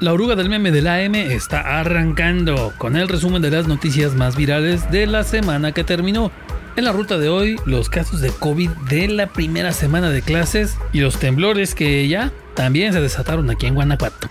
La 0.00 0.14
oruga 0.14 0.34
del 0.34 0.48
meme 0.48 0.70
del 0.70 0.86
AM 0.86 1.14
está 1.14 1.78
arrancando 1.78 2.72
con 2.78 2.96
el 2.96 3.06
resumen 3.06 3.42
de 3.42 3.50
las 3.50 3.68
noticias 3.68 4.14
más 4.14 4.34
virales 4.34 4.90
de 4.90 5.06
la 5.06 5.24
semana 5.24 5.72
que 5.72 5.84
terminó. 5.84 6.32
En 6.76 6.84
la 6.84 6.92
ruta 6.92 7.18
de 7.18 7.28
hoy, 7.28 7.60
los 7.66 7.90
casos 7.90 8.22
de 8.22 8.30
COVID 8.30 8.70
de 8.88 9.08
la 9.08 9.26
primera 9.26 9.72
semana 9.72 10.08
de 10.08 10.22
clases 10.22 10.78
y 10.94 11.00
los 11.00 11.18
temblores 11.18 11.74
que 11.74 12.08
ya 12.08 12.32
también 12.54 12.94
se 12.94 13.00
desataron 13.02 13.50
aquí 13.50 13.66
en 13.66 13.74
Guanajuato. 13.74 14.30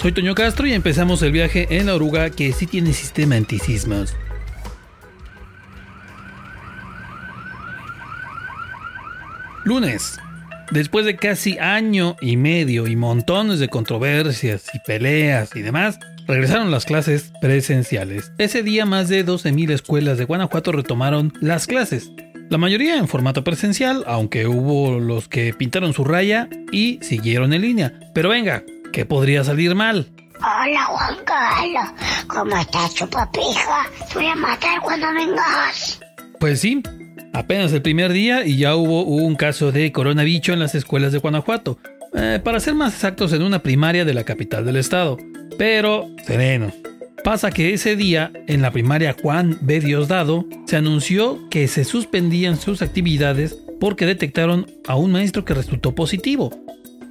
Soy 0.00 0.12
Toño 0.12 0.36
Castro 0.36 0.64
y 0.68 0.74
empezamos 0.74 1.22
el 1.22 1.32
viaje 1.32 1.66
en 1.70 1.86
la 1.86 1.96
oruga 1.96 2.30
que 2.30 2.52
sí 2.52 2.68
tiene 2.68 2.92
sistema 2.92 3.34
antisismos. 3.34 4.14
Lunes, 9.64 10.20
Después 10.70 11.04
de 11.04 11.16
casi 11.16 11.58
año 11.58 12.16
y 12.20 12.36
medio 12.36 12.86
y 12.86 12.96
montones 12.96 13.58
de 13.58 13.68
controversias 13.68 14.66
y 14.74 14.78
peleas 14.80 15.54
y 15.54 15.62
demás, 15.62 15.98
regresaron 16.26 16.70
las 16.70 16.84
clases 16.84 17.32
presenciales. 17.40 18.32
Ese 18.38 18.62
día 18.62 18.86
más 18.86 19.08
de 19.08 19.26
12.000 19.26 19.70
escuelas 19.70 20.18
de 20.18 20.24
Guanajuato 20.24 20.72
retomaron 20.72 21.32
las 21.40 21.66
clases. 21.66 22.10
La 22.50 22.58
mayoría 22.58 22.96
en 22.96 23.08
formato 23.08 23.44
presencial, 23.44 24.04
aunque 24.06 24.46
hubo 24.46 24.98
los 24.98 25.28
que 25.28 25.54
pintaron 25.54 25.92
su 25.92 26.04
raya 26.04 26.48
y 26.72 26.98
siguieron 27.02 27.52
en 27.52 27.62
línea. 27.62 27.92
Pero 28.14 28.28
venga, 28.28 28.64
¿qué 28.92 29.04
podría 29.04 29.44
salir 29.44 29.74
mal? 29.74 30.10
Hola 30.36 30.84
Juan 30.84 31.16
Carlos, 31.24 31.92
¿cómo 32.26 32.56
estás 32.56 32.94
chupapija? 32.94 33.86
Te 34.12 34.14
voy 34.14 34.26
a 34.26 34.36
matar 34.36 34.80
cuando 34.82 35.12
vengas. 35.12 36.00
Pues 36.38 36.60
sí, 36.60 36.82
Apenas 37.34 37.72
el 37.72 37.82
primer 37.82 38.12
día 38.12 38.46
y 38.46 38.58
ya 38.58 38.76
hubo 38.76 39.02
un 39.02 39.34
caso 39.34 39.72
de 39.72 39.90
coronavirus 39.90 40.50
en 40.50 40.60
las 40.60 40.76
escuelas 40.76 41.10
de 41.10 41.18
Guanajuato. 41.18 41.78
Eh, 42.14 42.38
para 42.42 42.60
ser 42.60 42.74
más 42.74 42.94
exactos, 42.94 43.32
en 43.32 43.42
una 43.42 43.58
primaria 43.58 44.04
de 44.04 44.14
la 44.14 44.22
capital 44.22 44.64
del 44.64 44.76
estado. 44.76 45.18
Pero, 45.58 46.08
sereno. 46.24 46.72
Pasa 47.24 47.50
que 47.50 47.74
ese 47.74 47.96
día, 47.96 48.30
en 48.46 48.62
la 48.62 48.70
primaria 48.70 49.16
Juan 49.20 49.58
B. 49.62 49.80
Diosdado, 49.80 50.46
se 50.66 50.76
anunció 50.76 51.48
que 51.50 51.66
se 51.66 51.84
suspendían 51.84 52.56
sus 52.56 52.82
actividades 52.82 53.58
porque 53.80 54.06
detectaron 54.06 54.66
a 54.86 54.94
un 54.94 55.10
maestro 55.10 55.44
que 55.44 55.54
resultó 55.54 55.92
positivo. 55.92 56.56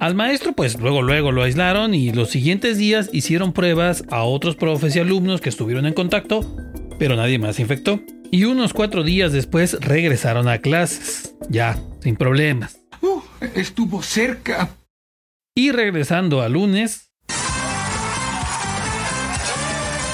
Al 0.00 0.14
maestro 0.14 0.52
pues 0.52 0.80
luego 0.80 1.02
luego 1.02 1.32
lo 1.32 1.42
aislaron 1.42 1.92
y 1.92 2.12
los 2.12 2.30
siguientes 2.30 2.78
días 2.78 3.10
hicieron 3.12 3.52
pruebas 3.52 4.04
a 4.10 4.24
otros 4.24 4.56
profes 4.56 4.96
y 4.96 5.00
alumnos 5.00 5.42
que 5.42 5.50
estuvieron 5.50 5.84
en 5.84 5.92
contacto, 5.92 6.40
pero 6.98 7.14
nadie 7.14 7.38
más 7.38 7.56
se 7.56 7.62
infectó 7.62 8.00
y 8.34 8.42
unos 8.46 8.72
cuatro 8.72 9.04
días 9.04 9.30
después 9.30 9.78
regresaron 9.80 10.48
a 10.48 10.58
clases, 10.58 11.36
ya, 11.48 11.78
sin 12.02 12.16
problemas. 12.16 12.80
Uh, 13.00 13.22
estuvo 13.54 14.02
cerca. 14.02 14.70
Y 15.54 15.70
regresando 15.70 16.42
a 16.42 16.48
lunes, 16.48 17.12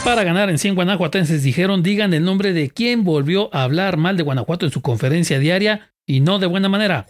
para 0.05 0.23
ganar 0.23 0.51
en 0.51 0.59
100 0.59 0.75
guanajuatenses 0.75 1.43
dijeron 1.43 1.83
digan 1.83 2.13
el 2.13 2.23
nombre 2.23 2.53
de 2.53 2.69
quien 2.69 3.05
volvió 3.05 3.48
a 3.55 3.63
hablar 3.63 3.97
mal 3.97 4.19
de 4.19 4.23
Guanajuato 4.23 4.67
en 4.67 4.73
su 4.73 4.83
conferencia 4.83 5.39
diaria 5.39 5.95
y 6.05 6.21
no 6.21 6.39
de 6.39 6.47
buena 6.47 6.69
manera. 6.69 7.07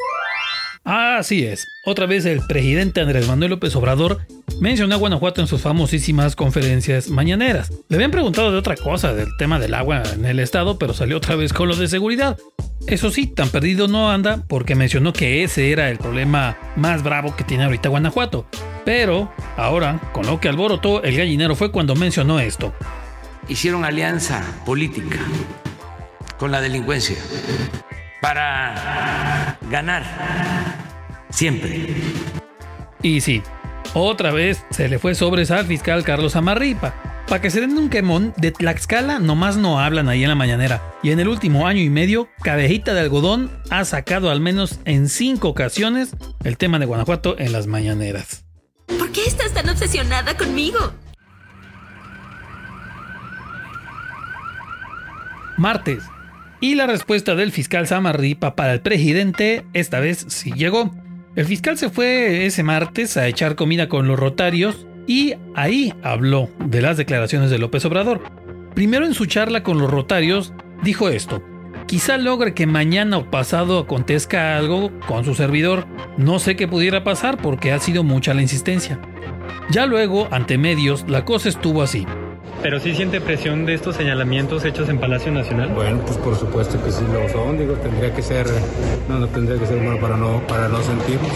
Así 0.84 1.44
es, 1.44 1.66
otra 1.84 2.06
vez 2.06 2.24
el 2.24 2.40
presidente 2.46 3.02
Andrés 3.02 3.28
Manuel 3.28 3.50
López 3.50 3.76
Obrador 3.76 4.20
mencionó 4.60 4.94
a 4.94 4.98
Guanajuato 4.98 5.42
en 5.42 5.46
sus 5.46 5.60
famosísimas 5.60 6.34
conferencias 6.34 7.08
mañaneras. 7.08 7.70
Le 7.88 7.96
habían 7.96 8.10
preguntado 8.10 8.50
de 8.50 8.58
otra 8.58 8.76
cosa, 8.76 9.12
del 9.12 9.28
tema 9.36 9.58
del 9.58 9.74
agua 9.74 10.02
en 10.14 10.24
el 10.24 10.40
estado, 10.40 10.78
pero 10.78 10.94
salió 10.94 11.18
otra 11.18 11.36
vez 11.36 11.52
con 11.52 11.68
lo 11.68 11.76
de 11.76 11.86
seguridad. 11.86 12.38
Eso 12.86 13.10
sí, 13.10 13.26
tan 13.26 13.50
perdido 13.50 13.88
no 13.88 14.10
anda 14.10 14.42
porque 14.48 14.74
mencionó 14.74 15.12
que 15.12 15.44
ese 15.44 15.70
era 15.70 15.90
el 15.90 15.98
problema 15.98 16.56
más 16.76 17.02
bravo 17.02 17.36
que 17.36 17.44
tiene 17.44 17.64
ahorita 17.64 17.90
Guanajuato. 17.90 18.46
Pero 18.86 19.30
ahora, 19.58 20.00
con 20.12 20.26
lo 20.26 20.40
que 20.40 20.48
alborotó 20.48 21.02
el 21.02 21.16
gallinero 21.16 21.54
fue 21.56 21.70
cuando 21.70 21.94
mencionó 21.94 22.40
esto. 22.40 22.72
Hicieron 23.48 23.84
alianza 23.84 24.42
política 24.64 25.18
con 26.38 26.50
la 26.50 26.62
delincuencia 26.62 27.16
para 28.20 29.58
ganar 29.70 30.04
siempre. 31.30 31.94
Y 33.02 33.20
sí, 33.20 33.42
otra 33.94 34.30
vez 34.30 34.64
se 34.70 34.88
le 34.88 34.98
fue 34.98 35.14
sobres 35.14 35.50
al 35.50 35.66
fiscal 35.66 36.04
Carlos 36.04 36.36
Amarripa. 36.36 36.94
Para 37.26 37.40
que 37.40 37.50
se 37.50 37.60
den 37.60 37.78
un 37.78 37.90
quemón, 37.90 38.34
de 38.38 38.50
Tlaxcala 38.50 39.20
nomás 39.20 39.56
no 39.56 39.78
hablan 39.78 40.08
ahí 40.08 40.24
en 40.24 40.28
la 40.28 40.34
mañanera. 40.34 40.82
Y 41.02 41.12
en 41.12 41.20
el 41.20 41.28
último 41.28 41.66
año 41.66 41.80
y 41.80 41.88
medio, 41.88 42.28
Cabejita 42.42 42.92
de 42.92 43.00
Algodón 43.00 43.50
ha 43.70 43.84
sacado 43.84 44.30
al 44.30 44.40
menos 44.40 44.80
en 44.84 45.08
cinco 45.08 45.48
ocasiones 45.48 46.10
el 46.42 46.56
tema 46.56 46.80
de 46.80 46.86
Guanajuato 46.86 47.38
en 47.38 47.52
las 47.52 47.68
mañaneras. 47.68 48.44
¿Por 48.98 49.12
qué 49.12 49.24
estás 49.24 49.54
tan 49.54 49.68
obsesionada 49.68 50.36
conmigo? 50.36 50.92
Martes, 55.56 56.02
y 56.60 56.74
la 56.74 56.86
respuesta 56.86 57.34
del 57.34 57.52
fiscal 57.52 57.86
Samarripa 57.86 58.54
para 58.54 58.72
el 58.74 58.80
presidente 58.80 59.64
esta 59.72 60.00
vez 60.00 60.26
sí 60.28 60.52
llegó. 60.52 60.94
El 61.36 61.46
fiscal 61.46 61.78
se 61.78 61.90
fue 61.90 62.46
ese 62.46 62.62
martes 62.62 63.16
a 63.16 63.26
echar 63.26 63.54
comida 63.54 63.88
con 63.88 64.06
los 64.06 64.18
rotarios 64.18 64.86
y 65.06 65.34
ahí 65.54 65.94
habló 66.02 66.50
de 66.58 66.82
las 66.82 66.96
declaraciones 66.96 67.50
de 67.50 67.58
López 67.58 67.84
Obrador. 67.84 68.22
Primero 68.74 69.06
en 69.06 69.14
su 69.14 69.26
charla 69.26 69.62
con 69.62 69.78
los 69.78 69.90
rotarios 69.90 70.52
dijo 70.82 71.08
esto. 71.08 71.42
Quizá 71.86 72.18
logre 72.18 72.54
que 72.54 72.66
mañana 72.66 73.16
o 73.16 73.30
pasado 73.30 73.78
acontezca 73.78 74.56
algo 74.56 74.92
con 75.08 75.24
su 75.24 75.34
servidor. 75.34 75.86
No 76.18 76.38
sé 76.38 76.54
qué 76.54 76.68
pudiera 76.68 77.02
pasar 77.02 77.38
porque 77.38 77.72
ha 77.72 77.80
sido 77.80 78.04
mucha 78.04 78.34
la 78.34 78.42
insistencia. 78.42 79.00
Ya 79.70 79.86
luego, 79.86 80.28
ante 80.30 80.58
medios, 80.58 81.04
la 81.08 81.24
cosa 81.24 81.48
estuvo 81.48 81.82
así. 81.82 82.06
¿Pero 82.62 82.78
sí 82.78 82.94
siente 82.94 83.22
presión 83.22 83.64
de 83.64 83.72
estos 83.74 83.96
señalamientos 83.96 84.64
hechos 84.66 84.88
en 84.90 84.98
Palacio 84.98 85.32
Nacional? 85.32 85.70
Bueno, 85.70 86.00
pues 86.04 86.18
por 86.18 86.36
supuesto 86.36 86.82
que 86.84 86.92
sí 86.92 87.02
lo 87.10 87.26
son, 87.30 87.58
digo, 87.58 87.72
tendría 87.74 88.14
que 88.14 88.20
ser, 88.20 88.46
no, 89.08 89.18
no 89.18 89.28
tendría 89.28 89.58
que 89.58 89.66
ser 89.66 89.78
bueno 89.82 89.98
para 89.98 90.16
no, 90.16 90.46
para 90.46 90.68
no 90.68 90.82
sentirlos. 90.82 91.32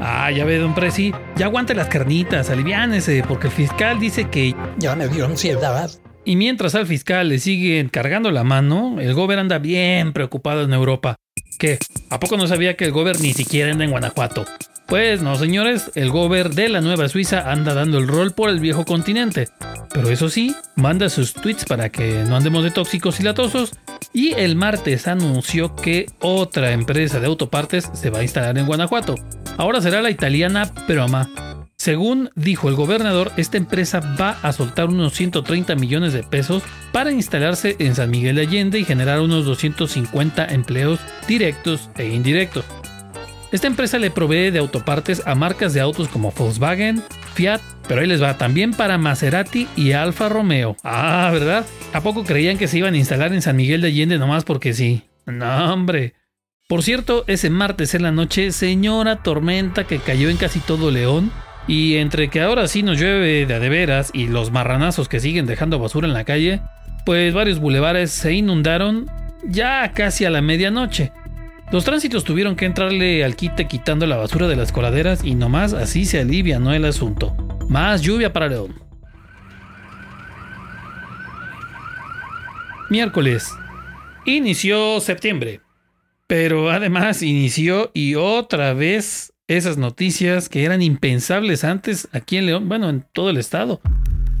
Ah, 0.00 0.30
ya 0.30 0.44
ve, 0.46 0.58
don 0.58 0.74
Presi, 0.74 1.12
ya 1.36 1.46
aguante 1.46 1.74
las 1.74 1.88
carnitas, 1.88 2.48
aliviánese, 2.48 3.22
porque 3.28 3.48
el 3.48 3.52
fiscal 3.52 4.00
dice 4.00 4.30
que 4.30 4.54
ya 4.78 4.96
me 4.96 5.06
dio 5.08 5.26
ansiedad. 5.26 5.90
Y 6.24 6.36
mientras 6.36 6.74
al 6.74 6.86
fiscal 6.86 7.28
le 7.28 7.38
siguen 7.38 7.90
cargando 7.90 8.30
la 8.30 8.42
mano, 8.42 8.98
el 8.98 9.12
gobernador 9.12 9.40
anda 9.40 9.58
bien 9.58 10.14
preocupado 10.14 10.62
en 10.62 10.72
Europa. 10.72 11.16
¿Qué? 11.58 11.78
¿A 12.08 12.18
poco 12.18 12.38
no 12.38 12.46
sabía 12.46 12.76
que 12.76 12.86
el 12.86 12.92
gobernador 12.92 13.20
ni 13.20 13.34
siquiera 13.34 13.70
anda 13.70 13.84
en 13.84 13.90
Guanajuato? 13.90 14.46
Pues 14.86 15.22
no, 15.22 15.36
señores, 15.36 15.90
el 15.94 16.10
gober 16.10 16.50
de 16.50 16.68
la 16.68 16.82
Nueva 16.82 17.08
Suiza 17.08 17.50
anda 17.50 17.72
dando 17.72 17.98
el 17.98 18.06
rol 18.06 18.32
por 18.32 18.50
el 18.50 18.60
viejo 18.60 18.84
continente. 18.84 19.48
Pero 19.92 20.10
eso 20.10 20.28
sí, 20.28 20.54
manda 20.76 21.08
sus 21.08 21.32
tweets 21.32 21.64
para 21.64 21.88
que 21.88 22.24
no 22.28 22.36
andemos 22.36 22.64
de 22.64 22.70
tóxicos 22.70 23.18
y 23.18 23.22
latosos. 23.22 23.72
Y 24.12 24.32
el 24.32 24.56
martes 24.56 25.08
anunció 25.08 25.74
que 25.74 26.06
otra 26.20 26.72
empresa 26.72 27.18
de 27.18 27.26
autopartes 27.26 27.90
se 27.94 28.10
va 28.10 28.18
a 28.18 28.22
instalar 28.22 28.58
en 28.58 28.66
Guanajuato. 28.66 29.14
Ahora 29.56 29.80
será 29.80 30.02
la 30.02 30.10
italiana 30.10 30.72
Peroma. 30.86 31.30
Según 31.76 32.30
dijo 32.34 32.68
el 32.68 32.76
gobernador, 32.76 33.32
esta 33.36 33.56
empresa 33.56 34.00
va 34.00 34.38
a 34.42 34.52
soltar 34.52 34.86
unos 34.86 35.14
130 35.14 35.74
millones 35.74 36.12
de 36.12 36.22
pesos 36.22 36.62
para 36.92 37.10
instalarse 37.10 37.76
en 37.78 37.94
San 37.94 38.10
Miguel 38.10 38.36
de 38.36 38.42
Allende 38.42 38.78
y 38.78 38.84
generar 38.84 39.20
unos 39.20 39.44
250 39.44 40.46
empleos 40.46 41.00
directos 41.26 41.90
e 41.96 42.08
indirectos. 42.08 42.64
Esta 43.54 43.68
empresa 43.68 44.00
le 44.00 44.10
provee 44.10 44.50
de 44.50 44.58
autopartes 44.58 45.24
a 45.28 45.36
marcas 45.36 45.72
de 45.72 45.80
autos 45.80 46.08
como 46.08 46.32
Volkswagen, 46.32 47.00
Fiat, 47.34 47.60
pero 47.86 48.00
ahí 48.00 48.08
les 48.08 48.20
va 48.20 48.36
también 48.36 48.72
para 48.72 48.98
Maserati 48.98 49.68
y 49.76 49.92
Alfa 49.92 50.28
Romeo. 50.28 50.76
Ah, 50.82 51.30
¿verdad? 51.32 51.64
¿A 51.92 52.00
poco 52.00 52.24
creían 52.24 52.58
que 52.58 52.66
se 52.66 52.78
iban 52.78 52.94
a 52.94 52.96
instalar 52.96 53.32
en 53.32 53.42
San 53.42 53.54
Miguel 53.54 53.80
de 53.80 53.86
Allende 53.86 54.18
nomás 54.18 54.42
porque 54.42 54.74
sí? 54.74 55.04
No, 55.26 55.72
hombre. 55.72 56.14
Por 56.66 56.82
cierto, 56.82 57.22
ese 57.28 57.48
martes 57.48 57.94
en 57.94 58.02
la 58.02 58.10
noche, 58.10 58.50
señora 58.50 59.22
tormenta 59.22 59.84
que 59.84 60.00
cayó 60.00 60.30
en 60.30 60.36
casi 60.36 60.58
todo 60.58 60.90
León. 60.90 61.30
Y 61.68 61.98
entre 61.98 62.30
que 62.30 62.40
ahora 62.40 62.66
sí 62.66 62.82
nos 62.82 62.98
llueve 62.98 63.46
de 63.46 63.54
a 63.54 63.60
de 63.60 63.68
veras 63.68 64.10
y 64.12 64.26
los 64.26 64.50
marranazos 64.50 65.08
que 65.08 65.20
siguen 65.20 65.46
dejando 65.46 65.78
basura 65.78 66.08
en 66.08 66.14
la 66.14 66.24
calle, 66.24 66.60
pues 67.06 67.32
varios 67.32 67.60
bulevares 67.60 68.10
se 68.10 68.32
inundaron 68.32 69.08
ya 69.44 69.92
casi 69.92 70.24
a 70.24 70.30
la 70.30 70.42
medianoche. 70.42 71.12
Los 71.74 71.82
tránsitos 71.82 72.22
tuvieron 72.22 72.54
que 72.54 72.66
entrarle 72.66 73.24
al 73.24 73.34
quite 73.34 73.66
quitando 73.66 74.06
la 74.06 74.16
basura 74.16 74.46
de 74.46 74.54
las 74.54 74.70
coladeras 74.70 75.24
y 75.24 75.34
nomás 75.34 75.72
así 75.72 76.04
se 76.04 76.20
alivia 76.20 76.60
no 76.60 76.72
el 76.72 76.84
asunto. 76.84 77.34
Más 77.68 78.00
lluvia 78.00 78.32
para 78.32 78.46
León. 78.46 78.76
Miércoles. 82.90 83.50
Inició 84.24 85.00
septiembre. 85.00 85.62
Pero 86.28 86.70
además 86.70 87.24
inició 87.24 87.90
y 87.92 88.14
otra 88.14 88.72
vez 88.72 89.32
esas 89.48 89.76
noticias 89.76 90.48
que 90.48 90.62
eran 90.62 90.80
impensables 90.80 91.64
antes 91.64 92.06
aquí 92.12 92.36
en 92.36 92.46
León, 92.46 92.68
bueno, 92.68 92.88
en 92.88 93.04
todo 93.12 93.30
el 93.30 93.36
estado. 93.36 93.80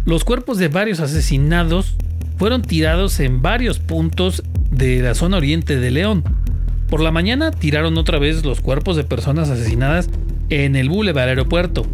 Los 0.04 0.22
cuerpos 0.22 0.58
de 0.58 0.68
varios 0.68 1.00
asesinados 1.00 1.96
fueron 2.38 2.62
tirados 2.62 3.18
en 3.18 3.42
varios 3.42 3.80
puntos 3.80 4.44
de 4.70 5.00
la 5.00 5.16
zona 5.16 5.38
oriente 5.38 5.80
de 5.80 5.90
León 5.90 6.43
por 6.94 7.00
la 7.00 7.10
mañana 7.10 7.50
tiraron 7.50 7.98
otra 7.98 8.20
vez 8.20 8.44
los 8.44 8.60
cuerpos 8.60 8.94
de 8.94 9.02
personas 9.02 9.50
asesinadas 9.50 10.08
en 10.48 10.76
el 10.76 10.88
Boulevard 10.88 11.28
Aeropuerto. 11.28 11.84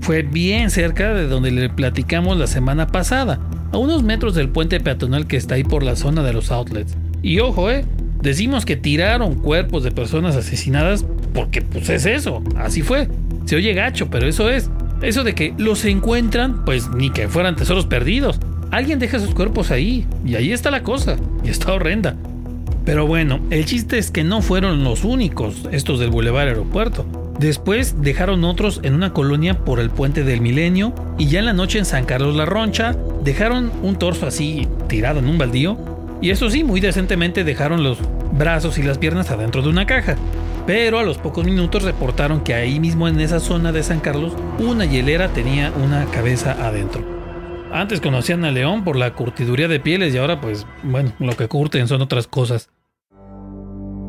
Fue 0.00 0.22
bien 0.22 0.70
cerca 0.70 1.14
de 1.14 1.28
donde 1.28 1.52
le 1.52 1.70
platicamos 1.70 2.36
la 2.36 2.48
semana 2.48 2.88
pasada, 2.88 3.38
a 3.70 3.78
unos 3.78 4.02
metros 4.02 4.34
del 4.34 4.48
puente 4.48 4.80
peatonal 4.80 5.28
que 5.28 5.36
está 5.36 5.54
ahí 5.54 5.62
por 5.62 5.84
la 5.84 5.94
zona 5.94 6.24
de 6.24 6.32
los 6.32 6.50
outlets. 6.50 6.96
Y 7.22 7.38
ojo, 7.38 7.70
eh, 7.70 7.84
decimos 8.20 8.64
que 8.64 8.74
tiraron 8.74 9.36
cuerpos 9.36 9.84
de 9.84 9.92
personas 9.92 10.34
asesinadas 10.34 11.06
porque 11.32 11.62
pues 11.62 11.88
es 11.88 12.04
eso, 12.04 12.42
así 12.56 12.82
fue. 12.82 13.06
Se 13.44 13.54
oye 13.54 13.74
gacho, 13.74 14.10
pero 14.10 14.26
eso 14.26 14.50
es. 14.50 14.72
Eso 15.02 15.22
de 15.22 15.36
que 15.36 15.54
los 15.56 15.84
encuentran, 15.84 16.64
pues 16.64 16.90
ni 16.90 17.10
que 17.10 17.28
fueran 17.28 17.54
tesoros 17.54 17.86
perdidos. 17.86 18.40
Alguien 18.72 18.98
deja 18.98 19.20
sus 19.20 19.36
cuerpos 19.36 19.70
ahí, 19.70 20.04
y 20.26 20.34
ahí 20.34 20.50
está 20.50 20.72
la 20.72 20.82
cosa, 20.82 21.14
y 21.44 21.48
está 21.48 21.72
horrenda. 21.72 22.16
Pero 22.84 23.06
bueno, 23.06 23.40
el 23.50 23.64
chiste 23.64 23.98
es 23.98 24.10
que 24.10 24.24
no 24.24 24.42
fueron 24.42 24.82
los 24.82 25.04
únicos, 25.04 25.68
estos 25.70 26.00
del 26.00 26.10
Boulevard 26.10 26.48
Aeropuerto. 26.48 27.06
Después 27.38 28.02
dejaron 28.02 28.44
otros 28.44 28.80
en 28.82 28.94
una 28.94 29.12
colonia 29.12 29.64
por 29.64 29.80
el 29.80 29.90
puente 29.90 30.24
del 30.24 30.40
Milenio 30.40 30.94
y 31.18 31.26
ya 31.26 31.38
en 31.38 31.46
la 31.46 31.52
noche 31.52 31.78
en 31.78 31.84
San 31.84 32.04
Carlos 32.04 32.36
La 32.36 32.44
Roncha 32.44 32.96
dejaron 33.24 33.72
un 33.82 33.96
torso 33.96 34.26
así 34.26 34.68
tirado 34.88 35.20
en 35.20 35.28
un 35.28 35.38
baldío 35.38 35.78
y 36.20 36.30
eso 36.30 36.50
sí, 36.50 36.62
muy 36.62 36.80
decentemente 36.80 37.42
dejaron 37.42 37.82
los 37.82 37.98
brazos 38.32 38.78
y 38.78 38.82
las 38.82 38.98
piernas 38.98 39.30
adentro 39.30 39.62
de 39.62 39.68
una 39.68 39.86
caja. 39.86 40.16
Pero 40.66 41.00
a 41.00 41.02
los 41.02 41.18
pocos 41.18 41.44
minutos 41.44 41.82
reportaron 41.82 42.42
que 42.42 42.54
ahí 42.54 42.78
mismo 42.78 43.08
en 43.08 43.18
esa 43.20 43.40
zona 43.40 43.72
de 43.72 43.82
San 43.82 43.98
Carlos 43.98 44.32
una 44.60 44.84
hielera 44.84 45.28
tenía 45.28 45.72
una 45.72 46.04
cabeza 46.06 46.52
adentro. 46.52 47.21
Antes 47.72 48.02
conocían 48.02 48.44
a 48.44 48.50
León 48.50 48.84
por 48.84 48.96
la 48.96 49.14
curtiduría 49.14 49.66
de 49.66 49.80
pieles 49.80 50.14
y 50.14 50.18
ahora 50.18 50.40
pues 50.40 50.66
bueno, 50.82 51.12
lo 51.18 51.36
que 51.36 51.48
curten 51.48 51.88
son 51.88 52.02
otras 52.02 52.26
cosas. 52.26 52.70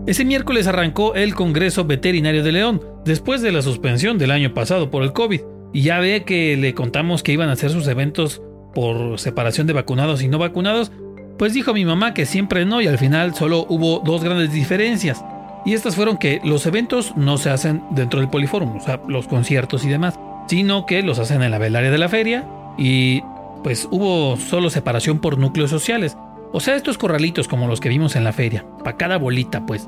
Ese 0.06 0.26
miércoles 0.26 0.68
arrancó 0.68 1.16
el 1.16 1.34
Congreso 1.34 1.86
Veterinario 1.86 2.44
de 2.44 2.52
León, 2.52 2.82
después 3.06 3.42
de 3.42 3.54
la 3.54 3.62
suspensión 3.62 4.18
del 4.18 4.32
año 4.32 4.54
pasado 4.54 4.92
por 4.92 5.02
el 5.02 5.14
COVID. 5.14 5.40
Y 5.72 5.84
ya 5.84 6.00
ve 6.00 6.26
que 6.26 6.58
le 6.58 6.74
contamos 6.74 7.24
que 7.24 7.32
iban 7.32 7.48
a 7.48 7.54
hacer 7.54 7.72
sus 7.72 7.88
eventos 7.88 8.42
por 8.76 9.18
separación 9.18 9.66
de 9.66 9.72
vacunados 9.72 10.22
y 10.22 10.28
no 10.28 10.40
vacunados, 10.40 10.92
pues 11.38 11.54
dijo 11.54 11.74
mi 11.74 11.86
mamá 11.86 12.14
que 12.14 12.26
siempre 12.26 12.66
no 12.66 12.82
y 12.82 12.88
al 12.88 12.98
final 12.98 13.34
solo 13.34 13.66
hubo 13.70 14.02
dos 14.04 14.26
grandes 14.26 14.52
diferencias. 14.52 15.24
Y 15.66 15.74
estas 15.74 15.96
fueron 15.96 16.18
que 16.18 16.42
los 16.44 16.66
eventos 16.66 17.16
no 17.16 17.38
se 17.38 17.50
hacen 17.50 17.82
dentro 17.92 18.20
del 18.20 18.30
Poliforum, 18.30 18.76
o 18.76 18.82
sea, 18.82 19.02
los 19.08 19.28
conciertos 19.28 19.86
y 19.86 19.90
demás, 19.90 20.20
sino 20.48 20.86
que 20.86 21.02
los 21.02 21.18
hacen 21.18 21.42
en 21.42 21.52
la 21.52 21.60
velaria 21.60 21.92
de 21.92 21.98
la 21.98 22.10
feria 22.10 22.46
y 22.78 23.24
pues 23.64 23.88
hubo 23.90 24.38
solo 24.38 24.70
separación 24.70 25.20
por 25.20 25.38
núcleos 25.38 25.70
sociales. 25.70 26.18
O 26.52 26.60
sea, 26.60 26.76
estos 26.76 26.98
corralitos 26.98 27.48
como 27.48 27.68
los 27.68 27.80
que 27.80 27.90
vimos 27.90 28.16
en 28.16 28.24
la 28.24 28.34
feria, 28.34 28.66
para 28.84 28.98
cada 28.98 29.18
bolita 29.18 29.66
pues. 29.66 29.88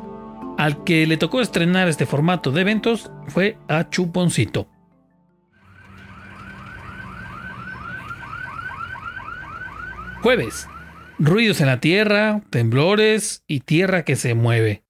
Al 0.57 0.83
que 0.83 1.06
le 1.06 1.18
tocó 1.18 1.42
estrenar 1.42 1.89
este 1.89 2.06
formato 2.06 2.51
de 2.51 2.62
eventos 2.62 3.12
fue 3.27 3.57
a 3.68 3.89
Chuponcito. 3.89 4.68
Jueves. 10.24 10.68
Ruidos 11.19 11.62
en 11.62 11.68
la 11.68 11.80
tierra, 11.80 12.42
temblores 12.50 13.44
y 13.48 13.60
tierra 13.60 14.04
que 14.04 14.16
se 14.16 14.33
mueve. 14.33 14.83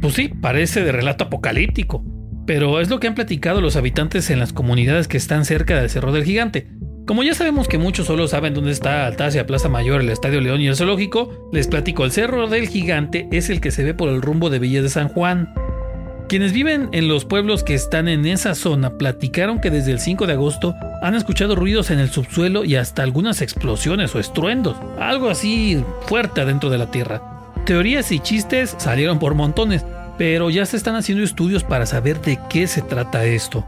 Pues 0.00 0.14
sí, 0.14 0.28
parece 0.28 0.82
de 0.82 0.92
relato 0.92 1.24
apocalíptico, 1.24 2.04
pero 2.46 2.80
es 2.80 2.90
lo 2.90 2.98
que 2.98 3.06
han 3.06 3.14
platicado 3.14 3.60
los 3.60 3.76
habitantes 3.76 4.30
en 4.30 4.38
las 4.38 4.52
comunidades 4.52 5.08
que 5.08 5.16
están 5.16 5.44
cerca 5.44 5.78
del 5.78 5.90
Cerro 5.90 6.12
del 6.12 6.24
Gigante, 6.24 6.68
como 7.10 7.24
ya 7.24 7.34
sabemos 7.34 7.66
que 7.66 7.76
muchos 7.76 8.06
solo 8.06 8.28
saben 8.28 8.54
dónde 8.54 8.70
está 8.70 9.04
Altasia, 9.04 9.44
Plaza 9.44 9.68
Mayor, 9.68 10.00
el 10.00 10.10
Estadio 10.10 10.40
León 10.40 10.60
y 10.60 10.68
el 10.68 10.76
Zoológico, 10.76 11.28
les 11.50 11.66
platico, 11.66 12.04
el 12.04 12.12
Cerro 12.12 12.46
del 12.46 12.68
Gigante 12.68 13.26
es 13.32 13.50
el 13.50 13.60
que 13.60 13.72
se 13.72 13.82
ve 13.82 13.94
por 13.94 14.10
el 14.10 14.22
rumbo 14.22 14.48
de 14.48 14.60
Villa 14.60 14.80
de 14.80 14.90
San 14.90 15.08
Juan. 15.08 15.52
Quienes 16.28 16.52
viven 16.52 16.88
en 16.92 17.08
los 17.08 17.24
pueblos 17.24 17.64
que 17.64 17.74
están 17.74 18.06
en 18.06 18.26
esa 18.26 18.54
zona 18.54 18.90
platicaron 18.96 19.60
que 19.60 19.72
desde 19.72 19.90
el 19.90 19.98
5 19.98 20.28
de 20.28 20.34
agosto 20.34 20.76
han 21.02 21.16
escuchado 21.16 21.56
ruidos 21.56 21.90
en 21.90 21.98
el 21.98 22.10
subsuelo 22.10 22.64
y 22.64 22.76
hasta 22.76 23.02
algunas 23.02 23.42
explosiones 23.42 24.14
o 24.14 24.20
estruendos, 24.20 24.76
algo 25.00 25.30
así 25.30 25.82
fuerte 26.02 26.42
adentro 26.42 26.70
de 26.70 26.78
la 26.78 26.92
tierra. 26.92 27.20
Teorías 27.66 28.12
y 28.12 28.20
chistes 28.20 28.76
salieron 28.78 29.18
por 29.18 29.34
montones, 29.34 29.84
pero 30.16 30.48
ya 30.48 30.64
se 30.64 30.76
están 30.76 30.94
haciendo 30.94 31.24
estudios 31.24 31.64
para 31.64 31.86
saber 31.86 32.20
de 32.20 32.38
qué 32.48 32.68
se 32.68 32.82
trata 32.82 33.24
esto. 33.24 33.66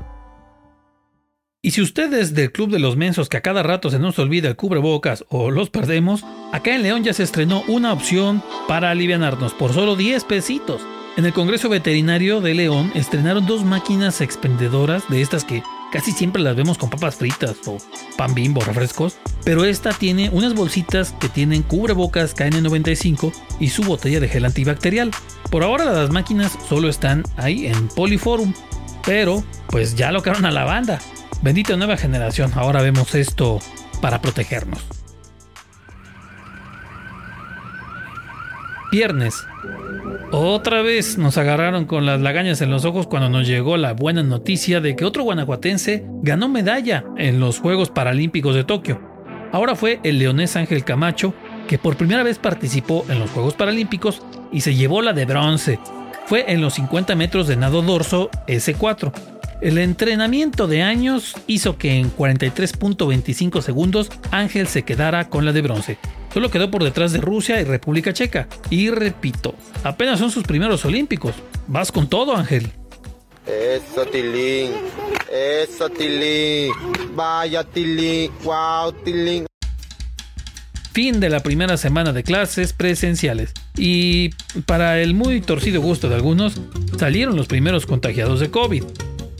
Y 1.64 1.70
si 1.70 1.80
usted 1.80 2.12
es 2.14 2.34
del 2.34 2.50
club 2.50 2.72
de 2.72 2.80
los 2.80 2.96
mensos 2.96 3.28
que 3.28 3.36
a 3.36 3.40
cada 3.40 3.62
rato 3.62 3.88
se 3.88 4.00
nos 4.00 4.18
olvida 4.18 4.48
el 4.48 4.56
cubrebocas 4.56 5.24
o 5.28 5.52
los 5.52 5.70
perdemos, 5.70 6.24
acá 6.50 6.74
en 6.74 6.82
León 6.82 7.04
ya 7.04 7.12
se 7.12 7.22
estrenó 7.22 7.62
una 7.68 7.92
opción 7.92 8.42
para 8.66 8.90
alivianarnos 8.90 9.54
por 9.54 9.72
solo 9.72 9.94
10 9.94 10.24
pesitos. 10.24 10.82
En 11.16 11.24
el 11.24 11.32
Congreso 11.32 11.68
Veterinario 11.68 12.40
de 12.40 12.54
León 12.54 12.90
estrenaron 12.96 13.46
dos 13.46 13.64
máquinas 13.64 14.20
expendedoras 14.20 15.08
de 15.08 15.22
estas 15.22 15.44
que 15.44 15.62
casi 15.92 16.10
siempre 16.10 16.42
las 16.42 16.56
vemos 16.56 16.78
con 16.78 16.90
papas 16.90 17.14
fritas 17.14 17.56
o 17.66 17.78
pan 18.16 18.34
bimbo, 18.34 18.60
refrescos, 18.62 19.16
pero 19.44 19.64
esta 19.64 19.92
tiene 19.92 20.30
unas 20.30 20.54
bolsitas 20.54 21.12
que 21.20 21.28
tienen 21.28 21.62
cubrebocas 21.62 22.34
KN95 22.34 23.32
y 23.60 23.68
su 23.68 23.84
botella 23.84 24.18
de 24.18 24.28
gel 24.28 24.46
antibacterial. 24.46 25.12
Por 25.48 25.62
ahora 25.62 25.84
las 25.84 26.10
máquinas 26.10 26.58
solo 26.68 26.88
están 26.88 27.22
ahí 27.36 27.68
en 27.68 27.86
Poliforum, 27.86 28.52
pero 29.06 29.44
pues 29.68 29.94
ya 29.94 30.10
lo 30.10 30.24
quedaron 30.24 30.46
a 30.46 30.50
la 30.50 30.64
banda. 30.64 30.98
Bendita 31.42 31.76
nueva 31.76 31.96
generación, 31.96 32.52
ahora 32.54 32.82
vemos 32.82 33.16
esto 33.16 33.58
para 34.00 34.22
protegernos. 34.22 34.80
Viernes. 38.92 39.34
Otra 40.30 40.82
vez 40.82 41.18
nos 41.18 41.38
agarraron 41.38 41.86
con 41.86 42.06
las 42.06 42.20
lagañas 42.20 42.60
en 42.60 42.70
los 42.70 42.84
ojos 42.84 43.08
cuando 43.08 43.28
nos 43.28 43.48
llegó 43.48 43.76
la 43.76 43.92
buena 43.92 44.22
noticia 44.22 44.80
de 44.80 44.94
que 44.94 45.04
otro 45.04 45.24
guanajuatense 45.24 46.06
ganó 46.22 46.48
medalla 46.48 47.04
en 47.16 47.40
los 47.40 47.58
Juegos 47.58 47.90
Paralímpicos 47.90 48.54
de 48.54 48.62
Tokio. 48.62 49.00
Ahora 49.50 49.74
fue 49.74 49.98
el 50.04 50.20
leonés 50.20 50.54
Ángel 50.54 50.84
Camacho, 50.84 51.34
que 51.66 51.76
por 51.76 51.96
primera 51.96 52.22
vez 52.22 52.38
participó 52.38 53.04
en 53.08 53.18
los 53.18 53.30
Juegos 53.30 53.54
Paralímpicos 53.54 54.22
y 54.52 54.60
se 54.60 54.76
llevó 54.76 55.02
la 55.02 55.12
de 55.12 55.24
bronce. 55.24 55.80
Fue 56.26 56.52
en 56.52 56.60
los 56.60 56.74
50 56.74 57.14
metros 57.14 57.46
de 57.46 57.56
nado 57.56 57.82
dorso 57.82 58.30
S4. 58.46 59.12
El 59.60 59.78
entrenamiento 59.78 60.66
de 60.66 60.82
años 60.82 61.34
hizo 61.46 61.78
que 61.78 61.92
en 61.92 62.14
43.25 62.14 63.62
segundos 63.62 64.10
Ángel 64.30 64.66
se 64.66 64.82
quedara 64.82 65.28
con 65.28 65.44
la 65.44 65.52
de 65.52 65.62
bronce. 65.62 65.98
Solo 66.34 66.50
quedó 66.50 66.70
por 66.70 66.82
detrás 66.82 67.12
de 67.12 67.20
Rusia 67.20 67.60
y 67.60 67.64
República 67.64 68.12
Checa. 68.12 68.48
Y 68.70 68.90
repito, 68.90 69.54
apenas 69.84 70.18
son 70.18 70.30
sus 70.30 70.44
primeros 70.44 70.84
olímpicos. 70.84 71.34
Vas 71.68 71.92
con 71.92 72.08
todo, 72.08 72.34
Ángel. 72.34 72.72
Eso, 73.46 74.04
Tilín. 74.06 74.72
Eso, 75.30 75.88
Tilín. 75.90 76.72
Vaya, 77.14 77.62
Tilín. 77.62 78.30
Wow, 78.42 78.92
Tilín. 79.04 79.46
Fin 80.92 81.20
de 81.20 81.30
la 81.30 81.40
primera 81.40 81.76
semana 81.76 82.12
de 82.12 82.22
clases 82.22 82.72
presenciales. 82.72 83.52
Y 83.76 84.30
para 84.66 85.00
el 85.00 85.14
muy 85.14 85.40
torcido 85.40 85.80
gusto 85.80 86.08
de 86.08 86.16
algunos, 86.16 86.60
salieron 86.98 87.36
los 87.36 87.46
primeros 87.46 87.86
contagiados 87.86 88.40
de 88.40 88.50
COVID. 88.50 88.84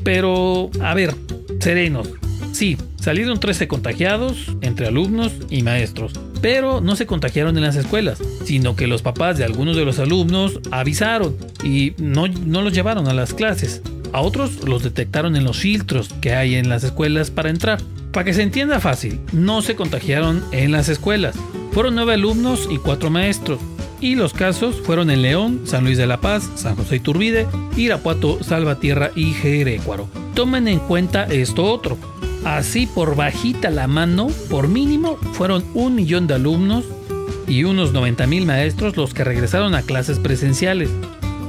Pero, 0.02 0.70
a 0.80 0.94
ver, 0.94 1.14
serenos. 1.60 2.08
Sí, 2.52 2.76
salieron 3.00 3.40
13 3.40 3.66
contagiados 3.66 4.56
entre 4.60 4.86
alumnos 4.86 5.32
y 5.48 5.62
maestros, 5.62 6.12
pero 6.42 6.80
no 6.80 6.96
se 6.96 7.06
contagiaron 7.06 7.56
en 7.56 7.62
las 7.62 7.76
escuelas, 7.76 8.18
sino 8.44 8.76
que 8.76 8.86
los 8.86 9.00
papás 9.00 9.38
de 9.38 9.44
algunos 9.44 9.74
de 9.76 9.84
los 9.86 9.98
alumnos 9.98 10.60
avisaron 10.70 11.34
y 11.64 11.94
no, 11.98 12.28
no 12.28 12.60
los 12.62 12.74
llevaron 12.74 13.08
a 13.08 13.14
las 13.14 13.32
clases. 13.32 13.80
A 14.12 14.20
otros 14.20 14.68
los 14.68 14.82
detectaron 14.82 15.36
en 15.36 15.44
los 15.44 15.58
filtros 15.58 16.10
que 16.20 16.34
hay 16.34 16.56
en 16.56 16.68
las 16.68 16.84
escuelas 16.84 17.30
para 17.30 17.48
entrar. 17.48 17.80
Para 18.12 18.24
que 18.24 18.34
se 18.34 18.42
entienda 18.42 18.78
fácil, 18.78 19.20
no 19.32 19.62
se 19.62 19.74
contagiaron 19.74 20.44
en 20.52 20.70
las 20.70 20.90
escuelas. 20.90 21.34
Fueron 21.72 21.94
nueve 21.94 22.12
alumnos 22.12 22.68
y 22.70 22.76
cuatro 22.76 23.08
maestros, 23.08 23.58
y 24.02 24.16
los 24.16 24.34
casos 24.34 24.82
fueron 24.82 25.10
en 25.10 25.22
León, 25.22 25.60
San 25.64 25.84
Luis 25.84 25.96
de 25.96 26.08
la 26.08 26.20
Paz, 26.20 26.50
San 26.56 26.74
José 26.74 26.96
Iturbide, 26.96 27.46
Irapuato, 27.76 28.42
Salvatierra 28.42 29.12
y 29.14 29.32
Jerecuaro. 29.32 30.08
Tomen 30.34 30.66
en 30.66 30.80
cuenta 30.80 31.24
esto 31.24 31.64
otro. 31.64 31.96
Así 32.44 32.86
por 32.86 33.14
bajita 33.14 33.70
la 33.70 33.86
mano, 33.86 34.26
por 34.50 34.66
mínimo, 34.66 35.16
fueron 35.34 35.64
un 35.74 35.94
millón 35.94 36.26
de 36.26 36.34
alumnos 36.34 36.84
y 37.46 37.62
unos 37.62 37.92
90 37.92 38.26
mil 38.26 38.44
maestros 38.44 38.96
los 38.96 39.14
que 39.14 39.22
regresaron 39.22 39.76
a 39.76 39.82
clases 39.82 40.18
presenciales. 40.18 40.90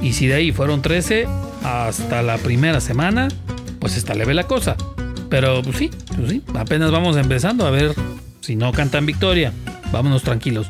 Y 0.04 0.14
si 0.14 0.28
de 0.28 0.36
ahí 0.36 0.52
fueron 0.52 0.84
13 0.84 1.28
hasta 1.64 2.22
la 2.22 2.38
primera 2.38 2.80
semana, 2.82 3.30
pues 3.80 3.98
está 3.98 4.14
leve 4.14 4.36
la 4.36 4.46
cosa. 4.46 4.78
Pero 5.28 5.64
pues 5.64 5.78
sí, 5.78 5.90
pues 6.16 6.30
sí, 6.30 6.44
apenas 6.54 6.92
vamos 6.92 7.18
empezando 7.18 7.66
a 7.66 7.72
ver 7.72 7.96
si 8.42 8.56
no 8.56 8.72
cantan 8.72 9.08
victoria. 9.08 9.52
Vámonos 9.92 10.22
tranquilos. 10.22 10.68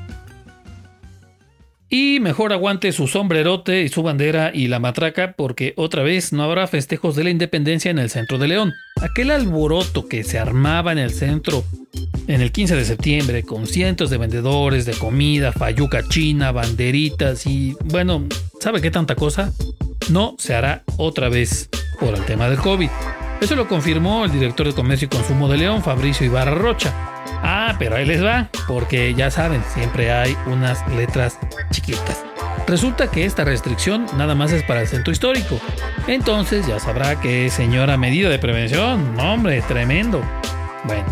Y 1.95 2.19
mejor 2.19 2.53
aguante 2.53 2.91
su 2.91 3.05
sombrerote 3.05 3.83
y 3.83 3.87
su 3.87 4.01
bandera 4.01 4.49
y 4.51 4.67
la 4.67 4.79
matraca 4.79 5.33
porque 5.37 5.75
otra 5.77 6.01
vez 6.01 6.33
no 6.33 6.41
habrá 6.41 6.65
festejos 6.65 7.15
de 7.15 7.23
la 7.23 7.29
independencia 7.29 7.91
en 7.91 7.99
el 7.99 8.09
centro 8.09 8.39
de 8.39 8.47
León. 8.47 8.73
Aquel 8.99 9.29
alboroto 9.29 10.07
que 10.07 10.23
se 10.23 10.39
armaba 10.39 10.91
en 10.91 10.97
el 10.97 11.11
centro 11.11 11.63
en 12.25 12.41
el 12.41 12.51
15 12.51 12.77
de 12.77 12.85
septiembre 12.85 13.43
con 13.43 13.67
cientos 13.67 14.09
de 14.09 14.17
vendedores 14.17 14.87
de 14.87 14.93
comida, 14.93 15.51
fayuca 15.51 16.01
china, 16.09 16.51
banderitas 16.51 17.45
y 17.45 17.75
bueno, 17.85 18.25
¿sabe 18.59 18.81
qué 18.81 18.89
tanta 18.89 19.13
cosa? 19.13 19.53
No 20.09 20.33
se 20.39 20.55
hará 20.55 20.81
otra 20.97 21.29
vez 21.29 21.69
por 21.99 22.15
el 22.15 22.25
tema 22.25 22.49
del 22.49 22.57
COVID. 22.57 22.89
Eso 23.39 23.55
lo 23.55 23.67
confirmó 23.67 24.25
el 24.25 24.31
director 24.31 24.65
de 24.65 24.73
Comercio 24.73 25.05
y 25.05 25.15
Consumo 25.15 25.47
de 25.47 25.57
León, 25.59 25.83
Fabricio 25.83 26.25
Ibarra 26.25 26.55
Rocha. 26.55 27.12
Ah, 27.43 27.75
pero 27.77 27.97
ahí 27.97 28.05
les 28.05 28.23
va, 28.23 28.49
porque 28.67 29.13
ya 29.13 29.29
saben, 29.29 29.61
siempre 29.73 30.11
hay 30.11 30.35
unas 30.47 30.87
letras 30.87 31.37
chiquitas. 31.71 32.23
Resulta 32.65 33.11
que 33.11 33.25
esta 33.25 33.43
restricción 33.43 34.05
nada 34.17 34.33
más 34.33 34.53
es 34.53 34.63
para 34.63 34.81
el 34.81 34.87
centro 34.87 35.11
histórico. 35.11 35.59
Entonces 36.07 36.65
ya 36.65 36.79
sabrá 36.79 37.19
que 37.19 37.49
señora 37.49 37.97
medida 37.97 38.29
de 38.29 38.39
prevención. 38.39 39.15
No, 39.17 39.33
hombre, 39.33 39.61
tremendo. 39.67 40.21
Bueno, 40.85 41.05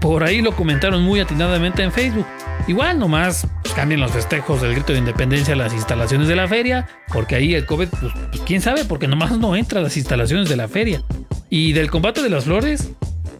por 0.00 0.24
ahí 0.24 0.42
lo 0.42 0.56
comentaron 0.56 1.02
muy 1.02 1.20
atinadamente 1.20 1.82
en 1.84 1.92
Facebook. 1.92 2.26
Igual 2.66 2.98
nomás 2.98 3.46
cambien 3.76 4.00
los 4.00 4.12
festejos 4.12 4.62
del 4.62 4.72
grito 4.72 4.92
de 4.92 4.98
independencia 4.98 5.54
a 5.54 5.56
las 5.56 5.72
instalaciones 5.72 6.28
de 6.28 6.36
la 6.36 6.48
feria, 6.48 6.86
porque 7.12 7.34
ahí 7.34 7.54
el 7.54 7.66
COVID, 7.66 7.88
pues, 7.88 8.12
pues, 8.30 8.42
quién 8.42 8.60
sabe, 8.60 8.84
porque 8.84 9.06
nomás 9.06 9.38
no 9.38 9.54
entra 9.54 9.80
a 9.80 9.82
las 9.82 9.96
instalaciones 9.96 10.48
de 10.48 10.56
la 10.56 10.68
feria. 10.68 11.02
Y 11.50 11.72
del 11.72 11.90
combate 11.90 12.22
de 12.22 12.30
las 12.30 12.44
flores, 12.44 12.90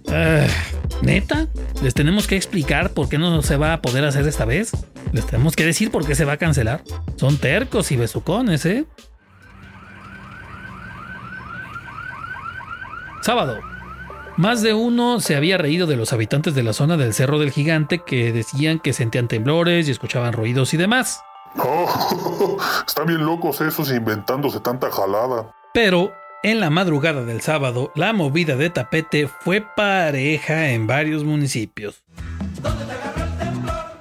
ah, 0.08 0.46
neta, 1.02 1.46
les 1.82 1.94
tenemos 1.94 2.26
que 2.26 2.36
explicar 2.36 2.90
por 2.90 3.08
qué 3.08 3.18
no 3.18 3.42
se 3.42 3.56
va 3.56 3.74
a 3.74 3.82
poder 3.82 4.04
hacer 4.04 4.26
esta 4.26 4.44
vez. 4.44 4.72
Les 5.12 5.26
tenemos 5.26 5.56
que 5.56 5.64
decir 5.64 5.90
por 5.90 6.06
qué 6.06 6.14
se 6.14 6.24
va 6.24 6.34
a 6.34 6.36
cancelar. 6.36 6.82
Son 7.16 7.38
tercos 7.38 7.92
y 7.92 7.96
besucones, 7.96 8.64
¿eh? 8.66 8.84
Sábado. 13.22 13.58
Más 14.36 14.62
de 14.62 14.74
uno 14.74 15.20
se 15.20 15.36
había 15.36 15.56
reído 15.58 15.86
de 15.86 15.96
los 15.96 16.12
habitantes 16.12 16.54
de 16.54 16.64
la 16.64 16.72
zona 16.72 16.96
del 16.96 17.14
Cerro 17.14 17.38
del 17.38 17.52
Gigante 17.52 18.00
que 18.04 18.32
decían 18.32 18.80
que 18.80 18.92
sentían 18.92 19.28
temblores 19.28 19.86
y 19.86 19.92
escuchaban 19.92 20.32
ruidos 20.32 20.74
y 20.74 20.76
demás. 20.76 21.20
Oh, 21.56 22.58
están 22.84 23.06
bien 23.06 23.24
locos 23.24 23.60
esos 23.60 23.88
inventándose 23.92 24.58
tanta 24.58 24.90
jalada. 24.90 25.54
Pero 25.72 26.12
en 26.44 26.60
la 26.60 26.68
madrugada 26.68 27.24
del 27.24 27.40
sábado, 27.40 27.90
la 27.96 28.12
movida 28.12 28.54
de 28.54 28.68
tapete 28.68 29.26
fue 29.26 29.62
pareja 29.62 30.70
en 30.72 30.86
varios 30.86 31.24
municipios. 31.24 32.04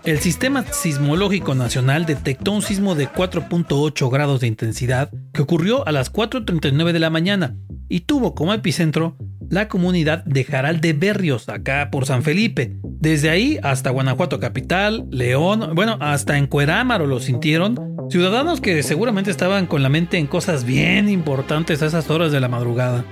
El 0.04 0.20
Sistema 0.20 0.66
Sismológico 0.70 1.56
Nacional 1.56 2.06
detectó 2.06 2.52
un 2.52 2.62
sismo 2.62 2.96
de 2.96 3.08
4.8 3.08 4.12
grados 4.12 4.42
de 4.42 4.48
intensidad 4.48 5.10
que 5.32 5.42
ocurrió 5.42 5.88
a 5.88 5.94
las 5.94 6.12
4.39 6.12 6.92
de 6.92 7.00
la 7.00 7.10
mañana 7.10 7.56
y 7.88 8.02
tuvo 8.02 8.36
como 8.36 8.54
epicentro 8.54 9.16
la 9.50 9.70
comunidad 9.70 10.26
de 10.26 10.44
Jaral 10.44 10.82
de 10.82 10.92
Berrios, 10.92 11.48
acá 11.48 11.88
por 11.92 12.06
San 12.06 12.24
Felipe. 12.24 12.76
Desde 12.84 13.30
ahí 13.30 13.58
hasta 13.64 13.92
Guanajuato 13.92 14.42
Capital, 14.42 15.06
León, 15.10 15.72
bueno, 15.76 15.98
hasta 16.02 16.38
en 16.38 16.48
Cuerámaro 16.48 17.08
lo 17.08 17.22
sintieron. 17.22 17.93
Ciudadanos 18.10 18.62
que 18.62 18.84
seguramente 18.84 19.32
estaban 19.32 19.66
con 19.66 19.84
la 19.84 19.90
mente 19.90 20.18
en 20.18 20.28
cosas 20.28 20.64
bien 20.64 21.10
importantes 21.10 21.82
a 21.82 21.88
esas 21.88 22.10
horas 22.10 22.32
de 22.32 22.40
la 22.40 22.48
madrugada. 22.48 23.06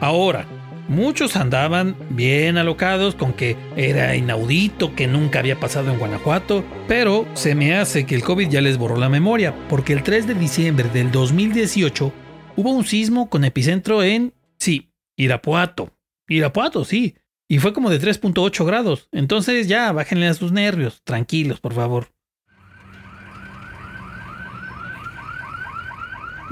Ahora, 0.00 0.46
Muchos 0.88 1.36
andaban 1.36 1.96
bien 2.10 2.58
alocados 2.58 3.14
con 3.14 3.32
que 3.32 3.56
era 3.76 4.14
inaudito, 4.16 4.94
que 4.94 5.06
nunca 5.06 5.38
había 5.38 5.58
pasado 5.58 5.90
en 5.90 5.98
Guanajuato, 5.98 6.64
pero 6.86 7.26
se 7.34 7.54
me 7.54 7.74
hace 7.74 8.04
que 8.04 8.14
el 8.14 8.22
COVID 8.22 8.48
ya 8.50 8.60
les 8.60 8.78
borró 8.78 8.96
la 8.96 9.08
memoria, 9.08 9.54
porque 9.68 9.92
el 9.92 10.02
3 10.02 10.26
de 10.26 10.34
diciembre 10.34 10.88
del 10.88 11.10
2018 11.10 12.12
hubo 12.56 12.72
un 12.72 12.84
sismo 12.84 13.30
con 13.30 13.44
epicentro 13.44 14.02
en, 14.02 14.34
sí, 14.58 14.92
Irapuato. 15.16 15.96
Irapuato, 16.28 16.84
sí. 16.84 17.14
Y 17.48 17.58
fue 17.58 17.72
como 17.72 17.88
de 17.88 18.00
3.8 18.00 18.66
grados. 18.66 19.08
Entonces 19.12 19.68
ya, 19.68 19.92
bájenle 19.92 20.26
a 20.26 20.34
sus 20.34 20.52
nervios, 20.52 21.00
tranquilos, 21.04 21.60
por 21.60 21.74
favor. 21.74 22.11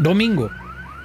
Domingo, 0.00 0.50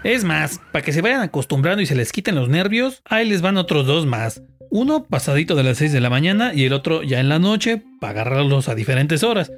es 0.05 0.23
más, 0.23 0.61
para 0.71 0.85
que 0.85 0.93
se 0.93 1.01
vayan 1.01 1.21
acostumbrando 1.21 1.81
y 1.81 1.87
se 1.87 1.95
les 1.95 2.11
quiten 2.11 2.35
los 2.35 2.47
nervios, 2.47 3.01
ahí 3.05 3.27
les 3.27 3.41
van 3.41 3.57
otros 3.57 3.87
dos 3.87 4.05
más. 4.05 4.43
Uno 4.69 5.03
pasadito 5.05 5.55
de 5.55 5.63
las 5.63 5.77
6 5.77 5.91
de 5.93 5.99
la 5.99 6.09
mañana 6.09 6.53
y 6.53 6.65
el 6.65 6.73
otro 6.73 7.01
ya 7.01 7.19
en 7.19 7.27
la 7.27 7.39
noche 7.39 7.81
para 7.99 8.11
agarrarlos 8.11 8.69
a 8.69 8.75
diferentes 8.75 9.23
horas. 9.23 9.51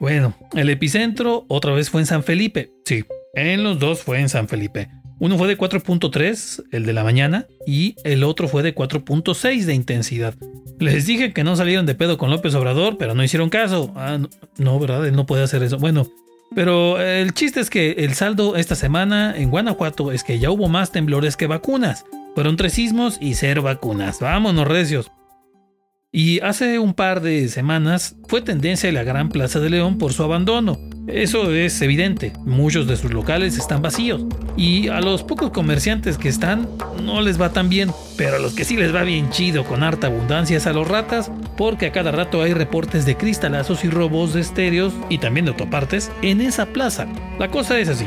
Bueno, 0.00 0.34
el 0.54 0.70
epicentro 0.70 1.44
otra 1.48 1.72
vez 1.72 1.90
fue 1.90 2.00
en 2.00 2.06
San 2.06 2.24
Felipe. 2.24 2.70
Sí, 2.86 3.04
en 3.34 3.62
los 3.62 3.78
dos 3.78 4.00
fue 4.00 4.20
en 4.20 4.30
San 4.30 4.48
Felipe. 4.48 4.88
Uno 5.18 5.36
fue 5.36 5.48
de 5.48 5.58
4.3, 5.58 6.64
el 6.72 6.86
de 6.86 6.92
la 6.94 7.04
mañana, 7.04 7.46
y 7.66 7.94
el 8.04 8.24
otro 8.24 8.48
fue 8.48 8.62
de 8.62 8.74
4.6 8.74 9.64
de 9.64 9.74
intensidad. 9.74 10.34
Les 10.78 11.04
dije 11.04 11.34
que 11.34 11.44
no 11.44 11.56
salieron 11.56 11.84
de 11.84 11.94
pedo 11.94 12.16
con 12.16 12.30
López 12.30 12.54
Obrador, 12.54 12.96
pero 12.96 13.14
no 13.14 13.22
hicieron 13.22 13.50
caso. 13.50 13.92
Ah, 13.96 14.16
no, 14.18 14.30
no, 14.56 14.78
¿verdad? 14.78 15.06
Él 15.06 15.14
no 15.14 15.26
puede 15.26 15.42
hacer 15.42 15.62
eso. 15.62 15.76
Bueno, 15.76 16.06
pero 16.54 17.00
el 17.00 17.32
chiste 17.32 17.60
es 17.60 17.70
que 17.70 17.92
el 17.92 18.14
saldo 18.14 18.56
esta 18.56 18.74
semana 18.74 19.34
en 19.36 19.50
Guanajuato 19.50 20.10
es 20.12 20.24
que 20.24 20.38
ya 20.38 20.50
hubo 20.50 20.68
más 20.68 20.90
temblores 20.90 21.36
que 21.36 21.46
vacunas. 21.46 22.04
Fueron 22.34 22.56
tres 22.56 22.72
sismos 22.74 23.18
y 23.20 23.34
cero 23.34 23.62
vacunas. 23.62 24.20
Vámonos, 24.20 24.66
recios. 24.66 25.12
Y 26.12 26.40
hace 26.40 26.80
un 26.80 26.94
par 26.94 27.20
de 27.20 27.48
semanas 27.48 28.16
fue 28.26 28.42
tendencia 28.42 28.90
la 28.90 29.04
Gran 29.04 29.28
Plaza 29.28 29.60
de 29.60 29.70
León 29.70 29.98
por 29.98 30.12
su 30.12 30.24
abandono. 30.24 30.78
Eso 31.06 31.52
es 31.52 31.80
evidente, 31.82 32.32
muchos 32.44 32.86
de 32.86 32.96
sus 32.96 33.12
locales 33.12 33.58
están 33.58 33.82
vacíos 33.82 34.24
y 34.56 34.88
a 34.88 35.00
los 35.00 35.22
pocos 35.22 35.50
comerciantes 35.50 36.18
que 36.18 36.28
están 36.28 36.68
no 37.02 37.22
les 37.22 37.40
va 37.40 37.52
tan 37.52 37.68
bien, 37.68 37.90
pero 38.16 38.36
a 38.36 38.38
los 38.38 38.52
que 38.52 38.64
sí 38.64 38.76
les 38.76 38.94
va 38.94 39.02
bien 39.02 39.30
chido 39.30 39.64
con 39.64 39.82
harta 39.82 40.08
abundancia 40.08 40.58
es 40.58 40.66
a 40.66 40.72
los 40.72 40.86
ratas, 40.86 41.32
porque 41.56 41.86
a 41.86 41.92
cada 41.92 42.12
rato 42.12 42.42
hay 42.42 42.52
reportes 42.52 43.06
de 43.06 43.16
cristalazos 43.16 43.84
y 43.84 43.88
robos 43.88 44.34
de 44.34 44.42
estéreos 44.42 44.92
y 45.08 45.18
también 45.18 45.46
de 45.46 45.52
autopartes 45.52 46.12
en 46.22 46.40
esa 46.40 46.66
plaza. 46.66 47.06
La 47.38 47.48
cosa 47.48 47.78
es 47.78 47.88
así. 47.88 48.06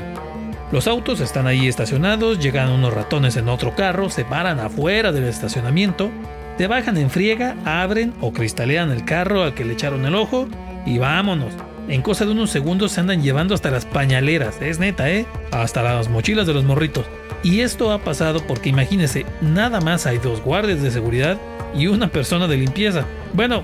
Los 0.72 0.88
autos 0.88 1.20
están 1.20 1.48
ahí 1.48 1.68
estacionados, 1.68 2.40
llegan 2.40 2.70
unos 2.70 2.94
ratones 2.94 3.36
en 3.36 3.50
otro 3.50 3.76
carro, 3.76 4.10
se 4.10 4.24
paran 4.24 4.60
afuera 4.60 5.12
del 5.12 5.26
estacionamiento, 5.26 6.10
te 6.58 6.68
bajan 6.68 6.98
en 6.98 7.10
friega, 7.10 7.56
abren 7.66 8.14
o 8.22 8.32
cristalean 8.32 8.92
el 8.92 9.04
carro 9.04 9.44
al 9.44 9.56
que 9.56 9.66
le 9.66 9.74
echaron 9.74 10.06
el 10.06 10.16
ojo 10.16 10.48
y 10.86 11.00
vámonos. 11.00 11.54
En 11.88 12.02
cosa 12.02 12.25
de 12.25 12.32
unos 12.32 12.50
segundos 12.50 12.94
se 12.94 13.02
andan 13.02 13.22
llevando 13.22 13.54
hasta 13.54 13.70
las 13.70 13.86
pañaleras, 13.86 14.62
es 14.62 14.80
neta, 14.80 15.10
¿eh? 15.10 15.25
Hasta 15.52 15.84
las 15.84 16.10
mochilas 16.10 16.48
de 16.48 16.54
los 16.54 16.63
morritos. 16.63 17.06
Y 17.44 17.60
esto 17.60 17.92
ha 17.92 18.00
pasado 18.00 18.40
porque 18.48 18.70
imagínense, 18.70 19.25
nada 19.42 19.82
más 19.82 20.06
hay 20.06 20.18
dos 20.18 20.42
guardias 20.42 20.82
de 20.82 20.92
seguridad 20.92 21.38
y 21.75 21.88
una 21.88 22.08
persona 22.08 22.48
de 22.48 22.56
limpieza. 22.56 23.06
Bueno, 23.34 23.63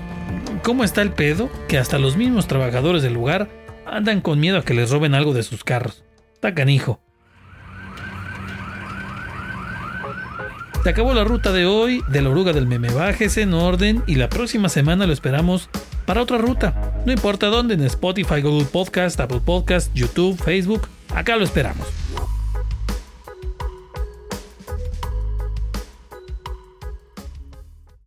¿cómo 0.62 0.84
está 0.84 1.00
el 1.00 1.12
pedo? 1.12 1.50
Que 1.66 1.78
hasta 1.78 1.98
los 1.98 2.16
mismos 2.16 2.46
trabajadores 2.46 3.02
del 3.02 3.14
lugar 3.14 3.48
andan 3.86 4.20
con 4.20 4.38
miedo 4.38 4.58
a 4.58 4.64
que 4.64 4.74
les 4.74 4.90
roben 4.90 5.14
algo 5.14 5.32
de 5.32 5.42
sus 5.42 5.64
carros. 5.64 6.04
Está 6.34 6.54
canijo. 6.54 7.00
Se 10.82 10.90
acabó 10.90 11.12
la 11.14 11.24
ruta 11.24 11.52
de 11.52 11.66
hoy 11.66 12.02
de 12.08 12.22
la 12.22 12.30
oruga 12.30 12.52
del 12.52 12.66
meme. 12.66 12.90
Bájese 12.90 13.42
en 13.42 13.54
orden 13.54 14.02
y 14.06 14.14
la 14.14 14.28
próxima 14.28 14.68
semana 14.68 15.06
lo 15.06 15.12
esperamos 15.12 15.70
para 16.06 16.22
otra 16.22 16.38
ruta. 16.38 17.02
No 17.04 17.12
importa 17.12 17.46
dónde, 17.46 17.74
en 17.74 17.82
Spotify, 17.82 18.40
Google 18.40 18.66
Podcast, 18.66 19.18
Apple 19.20 19.40
Podcast, 19.44 19.90
YouTube, 19.94 20.36
Facebook. 20.42 20.88
Acá 21.14 21.36
lo 21.36 21.44
esperamos. 21.44 21.86